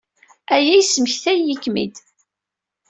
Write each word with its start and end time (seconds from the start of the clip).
Aya 0.55 0.73
yesmektay-iyi-kem-id. 0.77 1.95